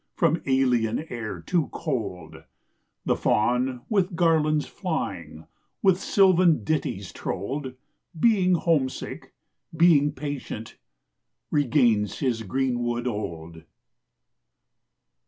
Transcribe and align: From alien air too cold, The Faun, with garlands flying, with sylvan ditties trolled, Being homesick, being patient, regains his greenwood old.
From 0.15 0.41
alien 0.47 1.05
air 1.11 1.41
too 1.41 1.69
cold, 1.71 2.45
The 3.05 3.15
Faun, 3.15 3.81
with 3.87 4.15
garlands 4.15 4.65
flying, 4.65 5.45
with 5.83 5.99
sylvan 5.99 6.63
ditties 6.63 7.11
trolled, 7.11 7.75
Being 8.19 8.55
homesick, 8.55 9.35
being 9.77 10.11
patient, 10.11 10.75
regains 11.51 12.17
his 12.17 12.41
greenwood 12.41 13.05
old. 13.05 13.61